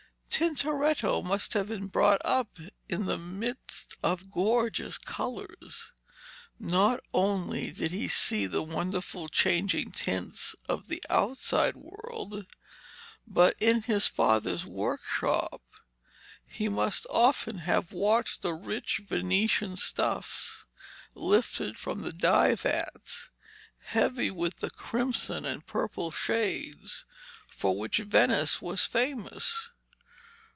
[0.33, 2.57] Tintoretto must have been brought up
[2.89, 5.91] in the midst of gorgeous colours.
[6.57, 12.47] Not only did he see the wonderful changing tints of the outside world,
[13.27, 15.61] but in his father's workshop
[16.47, 20.65] he must often have watched the rich Venetian stuffs
[21.13, 23.29] lifted from the dye vats,
[23.79, 27.05] heavy with the crimson and purple shades
[27.47, 29.69] for which Venice was famous.